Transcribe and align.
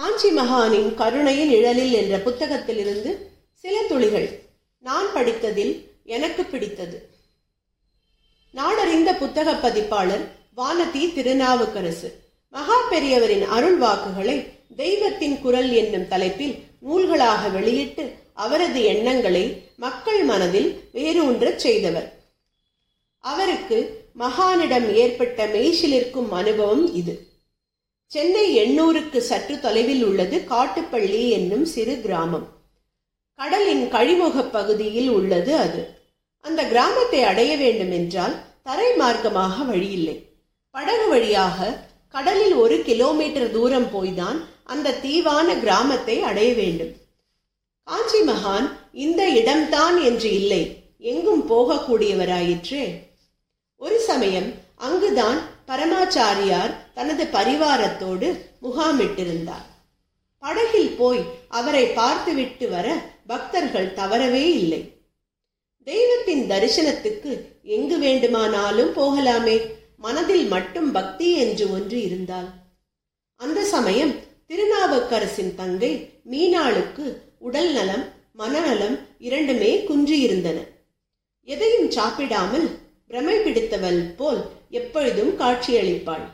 காஞ்சி 0.00 0.30
மகானின் 0.30 0.94
கருணையின் 0.94 1.48
நிழலில் 1.48 1.92
என்ற 1.92 2.16
புத்தகத்திலிருந்து 2.16 3.16
சில 3.52 3.82
துளிகள் 3.88 4.40
நான் 4.78 5.06
படித்ததில் 5.14 5.72
எனக்கு 6.04 6.44
பிடித்தது. 6.44 7.08
நாடறிந்த 8.54 9.18
புத்தக 9.18 9.54
பதிப்பாளர் 9.54 10.24
வானதி 10.56 11.02
திருநாவுக்கரசு 11.16 12.12
மகா 12.48 12.88
பெரியவரின் 12.90 13.46
அருள் 13.46 13.76
வாக்குகளை 13.76 14.46
தெய்வத்தின் 14.76 15.40
குரல் 15.40 15.72
என்னும் 15.72 16.08
தலைப்பில் 16.08 16.54
நூல்களாக 16.88 17.52
வெளியிட்டு 17.52 18.14
அவரது 18.32 18.82
எண்ணங்களை 18.82 19.62
மக்கள் 19.76 20.24
மனதில் 20.24 20.84
வேரூன்றச் 20.92 21.58
செய்தவர். 21.58 22.12
அவருக்கு 23.18 24.04
மகானிடம் 24.18 24.92
ஏற்பட்ட 24.92 25.46
மெய்சிலிருக்கும் 25.46 26.30
அனுபவம் 26.30 26.94
இது. 26.94 27.29
சென்னை 28.12 28.58
எண்ணூருக்கு 28.58 29.18
சற்று 29.18 29.60
தொலைவில் 29.60 30.04
உள்ளது 30.04 30.44
காட்டுப்பள்ளி 30.50 31.28
என்னும் 31.28 31.64
சிறு 31.64 32.00
கிராமம். 32.00 32.48
கடலின் 33.34 33.92
கழிமுகப் 33.92 34.52
பகுதியில் 34.52 35.08
உள்ளது 35.08 35.56
அது. 35.56 35.88
அந்த 36.40 36.66
கிராமத்தை 36.66 37.22
அடைய 37.22 37.56
வேண்டும் 37.56 37.90
என்றால் 37.90 38.34
தரை 38.62 38.96
மார்க்கமாக 38.96 39.66
வழியில்லை. 39.66 40.28
படகு 40.70 41.08
வழியாக 41.08 41.86
கடலில் 42.08 42.54
ஒரு 42.54 42.82
கிலோமீட்டர் 42.82 43.50
தூரம் 43.50 43.86
போய்தான் 43.86 44.44
அந்த 44.64 44.98
தீவான 45.02 45.58
கிராமத்தை 45.58 46.22
அடைய 46.22 46.54
வேண்டும். 46.54 46.92
காஞ்சி 47.82 48.20
மகான் 48.20 48.70
இந்த 48.92 49.28
இடம்தான் 49.28 50.02
என்று 50.02 50.32
இல்லை. 50.32 50.82
எங்கும் 50.98 51.50
போகக்கூடியவராயிற்றே. 51.50 52.98
ஒரு 53.76 54.00
சமயம் 54.00 54.54
அங்குதான் 54.76 55.38
பரமாச்சாரியார் 55.70 56.72
தனது 56.94 57.24
பரிவாரத்தோடு 57.24 58.28
முகாமிட்டிருந்தார். 58.62 59.66
படகில் 60.42 60.92
போய் 60.96 61.22
அவரை 61.48 61.84
பார்த்துவிட்டு 61.86 62.68
வர 62.68 62.86
பக்தர்கள் 63.26 63.92
தவறவே 63.92 64.44
இல்லை. 64.54 64.82
தெய்வத்தின் 65.86 66.42
தரிசனத்துக்கு 66.50 67.32
எங்கு 67.62 67.98
வேண்டுமானாலும் 67.98 68.92
போகலாமே 68.96 69.56
மனதில் 69.96 70.46
மட்டும் 70.46 70.92
பக்தி 70.92 71.28
என்று 71.36 71.72
ஒன்று 71.72 72.02
இருந்தால். 72.02 72.50
அந்த 73.40 73.64
சமயம் 73.64 74.14
திருநாவுக்கரசின் 74.48 75.54
தங்கை 75.54 75.92
மீனாளுக்கு 76.30 77.06
உடல் 77.38 77.72
நலம் 77.72 78.04
மனநலம் 78.32 78.96
இரண்டுமே 79.18 79.72
குன்றியிருந்தன. 79.86 80.58
எதையும் 81.48 81.90
சாப்பிடாமல் 81.90 82.68
பிரமை 83.10 83.36
பிடித்தவள் 83.38 84.00
போல் 84.16 84.40
எப்பொழுதும் 84.70 85.30
காட்சியளிப்பாள். 85.38 86.26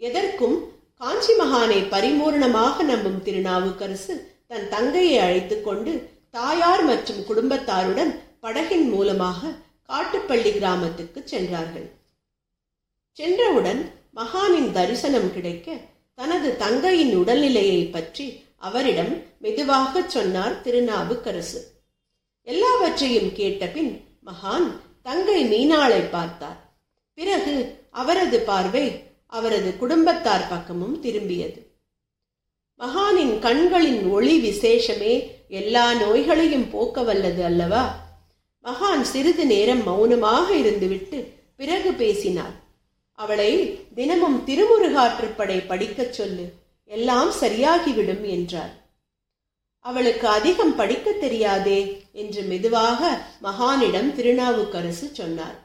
எதற்கும் 0.00 0.56
காஞ்சி 0.94 1.32
மகானை 1.32 1.78
பரிபூர்ணமாக 1.92 2.82
நம்பும் 2.82 3.20
திருநாவுக்கரசு 3.24 4.14
தன் 4.46 4.66
தங்கையை 4.68 5.18
அழைத்துக் 5.18 5.64
கொண்டு 5.64 5.92
தாயார் 6.30 6.82
மற்றும் 6.84 7.22
குடும்பத்தாருடன் 7.28 8.12
படகின் 8.42 8.86
மூலமாக 8.88 9.52
காட்டுப்பள்ளி 9.88 10.50
கிராமத்துக்கு 10.52 11.22
சென்றார்கள். 11.24 11.86
சென்றவுடன் 13.18 13.80
மகானின் 14.16 14.70
தரிசனம் 14.72 15.32
கிடைக்க 15.34 15.78
தனது 16.14 16.56
தங்கையின் 16.56 17.14
உடல்நிலையை 17.16 17.80
பற்றி 17.90 18.26
அவரிடம் 18.56 19.14
மெதுவாக 19.38 20.02
சொன்னார் 20.08 20.60
திருநாவுக்கரசு. 20.60 21.62
எல்லாவற்றையும் 22.42 23.32
கேட்டபின் 23.40 23.92
மகான் 24.26 24.68
தங்கை 25.08 25.42
மீனாளை 25.44 26.10
பார்த்தார். 26.10 26.76
பிறகு 27.14 27.86
அவரது 27.90 28.40
பார்வை 28.40 29.02
அவரது 29.26 29.76
குடும்பத்தார் 29.76 30.48
பக்கமும் 30.48 31.02
திரும்பியது. 31.02 31.60
மகானின் 32.80 33.38
கண்களின் 33.38 34.06
ஒளி 34.08 34.34
விசேஷமே 34.48 35.30
எல்லா 35.48 35.94
நோய்களையும் 35.94 36.70
போக்க 36.70 37.02
வல்லது 37.02 37.44
அல்லவா? 37.44 37.84
மகான் 38.64 39.00
சிறிது 39.00 39.46
நேரம் 39.46 39.82
மௌனமாக 39.82 40.54
இருந்துவிட்டு 40.54 41.32
பிறகு 41.56 41.92
பேசினார். 41.92 42.54
அவளை 43.12 43.50
தினமும் 43.94 44.46
திருமுருகாற்றுப்படை 44.46 45.66
படிக்கச் 45.66 46.12
சொல்லு 46.12 46.52
எல்லாம் 46.84 47.30
சரியாகிவிடும் 47.30 48.26
என்றார். 48.28 48.87
அவளுக்கு 49.88 50.28
அதிகம் 50.28 50.76
படிக்க 50.76 51.12
தெரியாதே 51.12 52.06
என்று 52.12 52.42
மெதுவாக 52.42 53.22
மகானிடம் 53.42 54.12
திருநாவுக்கரசு 54.12 55.06
சொன்னார். 55.12 55.56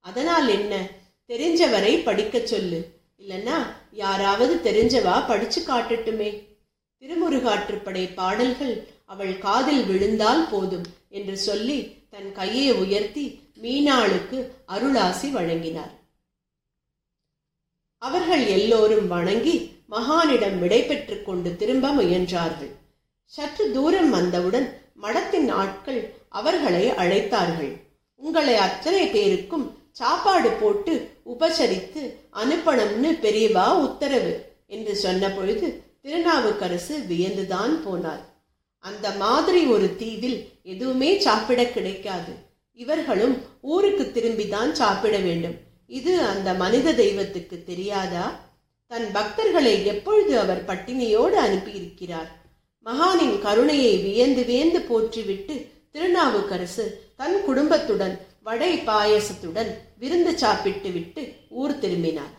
அதனால் 0.00 0.48
என்ன? 0.48 0.88
தெரிஞ்சவரை 1.28 2.02
படிக்கச் 2.02 2.46
சொல்லு. 2.46 2.80
இல்லைன்னா 3.18 3.58
யாராவது 3.92 4.54
தெரிஞ்சவா 4.54 5.26
படிச்சு 5.26 5.60
காட்டட்டுமே. 5.60 6.30
திருமுருகாற்றுப்படை 7.00 8.14
பாடல்கள் 8.14 8.86
அவள் 9.04 9.38
காதில் 9.38 9.84
விழுந்தால் 9.84 10.48
போதும் 10.50 10.84
என்று 11.08 11.36
சொல்லி 11.36 11.78
தன் 12.10 12.32
கையை 12.32 12.72
உயர்த்தி 12.72 13.40
மீனாளுக்கு 13.62 14.50
அருளாசி 14.68 15.30
வழங்கினார். 15.30 15.94
அவர்கள் 17.98 18.46
எல்லோரும் 18.46 19.08
வணங்கி 19.08 19.56
மகானிடம் 19.90 20.58
விடை 20.58 21.22
கொண்டு 21.24 21.56
திரும்ப 21.56 21.94
முயன்றார்கள். 21.94 22.74
சற்று 23.34 23.70
தூரம் 23.70 24.10
வந்தவுடன் 24.10 24.66
மடத்தின் 25.02 25.48
ஆட்கள் 25.50 26.14
அவர்களை 26.28 26.90
அழைத்தார்கள். 26.90 27.72
உங்களை 28.14 28.54
அத்தனை 28.56 29.06
பேருக்கும் 29.06 29.66
சாப்பாடு 29.92 30.50
போட்டு 30.50 31.10
உபசரித்து 31.26 32.02
அனுப்பணும்னு 32.32 33.10
பெரியவா 33.24 33.66
உத்தரவு 33.80 34.32
என்று 34.66 34.96
சொன்ன 34.96 35.30
பொழுது 35.30 35.82
திருநாவுக்கரசு 36.02 36.94
வியந்துதான் 37.08 37.74
போனார். 37.86 38.24
அந்த 38.78 39.10
மாதிரி 39.10 39.66
ஒரு 39.66 39.96
தீவில் 39.96 40.38
எதுவுமே 40.62 41.20
சாப்பிட 41.20 41.64
கிடைக்காது. 41.64 42.32
இவர்களும் 42.72 43.36
ஊருக்கு 43.60 44.10
திரும்பிதான் 44.14 44.72
சாப்பிட 44.72 45.16
வேண்டும். 45.18 45.56
இது 45.86 46.22
அந்த 46.22 46.54
மனித 46.54 46.92
தெய்வத்துக்கு 46.92 47.62
தெரியாதா? 47.66 48.26
தன் 48.86 49.08
பக்தர்களை 49.14 49.84
எப்பொழுது 49.84 50.38
அவர் 50.38 50.64
பட்டினியோடு 50.64 51.38
அனுப்பியிருக்கிறார்? 51.46 52.30
மகானின் 52.88 53.38
கருணையை 53.38 53.94
வியந்து 53.96 54.44
வியந்து 54.44 54.80
போற்றிவிட்டு 54.80 55.54
திருநாவுக்கரசு 55.92 56.84
தன் 57.16 57.44
குடும்பத்துடன் 57.46 58.14
வடை 58.42 58.70
பாயசத்துடன் 58.86 59.70
விருந்து 59.98 60.32
சாப்பிட்டு 60.38 60.90
விட்டு 60.90 61.22
ஊர் 61.48 61.78
திரும்பினார். 61.78 62.34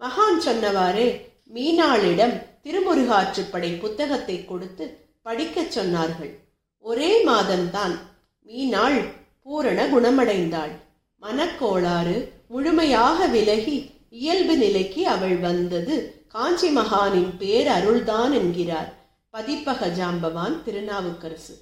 மகான் 0.00 0.38
சொன்னவாறே 0.46 1.06
மீனாளிடம் 1.54 2.34
திருமுருகாற்றுப்படை 2.64 3.70
புத்தகத்தை 3.78 4.44
கொடுத்து 4.44 4.84
படிக்கச் 5.22 5.78
சொன்னார்கள். 5.78 6.32
ஒரே 6.78 7.24
மாதம்தான் 7.26 7.94
மீனாள் 8.46 8.98
பூரண 9.42 9.78
குணமடைந்தாள். 9.86 10.74
மனக்கோளாறு 11.22 12.16
முழுமையாக 12.48 13.26
விலகி 13.26 13.76
இயல்பு 14.10 14.56
நிலைக்கு 14.56 15.02
அவள் 15.06 15.36
வந்தது 15.36 15.96
காஞ்சி 16.28 16.68
மகானின் 16.76 17.32
பேர் 17.38 17.66
அருள்தான் 17.66 18.32
என்கிறார். 18.32 18.90
பதிப்பக 19.36 19.86
ஜாம்பவான் 19.98 20.54
திருநாவுக்கரசு. 20.66 21.54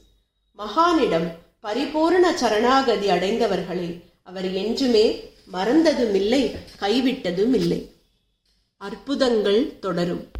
மகானிடம் 0.58 1.28
பரிபூரண 1.60 2.36
சரணாகதி 2.36 3.08
அடைந்தவர்களை 3.08 4.02
அவர் 4.22 4.52
என்றுமே 4.52 5.32
மறந்ததும் 5.52 6.14
இல்லை 6.14 6.56
கைவிட்டதும் 6.80 7.54
இல்லை 7.54 7.92
அற்புதங்கள் 8.76 9.78
தொடரும். 9.78 10.24